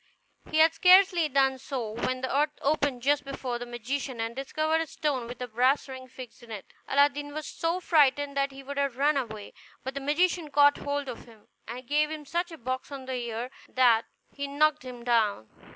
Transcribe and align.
He 0.49 0.57
had 0.57 0.73
scarcely 0.73 1.29
done 1.29 1.59
so 1.59 1.91
when 1.91 2.21
the 2.21 2.35
earth 2.35 2.57
opened 2.59 3.03
just 3.03 3.23
before 3.23 3.59
the 3.59 3.67
magician, 3.67 4.19
and 4.19 4.35
discovered 4.35 4.81
a 4.81 4.87
stone 4.87 5.27
with 5.27 5.39
a 5.43 5.47
brass 5.47 5.87
ring 5.87 6.07
fixed 6.07 6.41
in 6.41 6.49
it. 6.51 6.65
Aladdin 6.87 7.35
was 7.35 7.45
so 7.45 7.79
frightened 7.79 8.35
that 8.35 8.49
he 8.51 8.63
would 8.63 8.77
have 8.77 8.97
run 8.97 9.15
away, 9.15 9.53
but 9.83 9.93
the 9.93 9.99
magician 10.01 10.49
caught 10.49 10.77
hold 10.79 11.07
of 11.07 11.25
him, 11.25 11.49
and 11.67 11.85
gave 11.85 12.09
him 12.09 12.25
such 12.25 12.51
a 12.51 12.57
box 12.57 12.91
on 12.91 13.05
the 13.05 13.13
ear 13.13 13.51
that 13.69 14.05
he 14.33 14.47
knocked 14.47 14.81
him 14.83 15.03
down. 15.03 15.47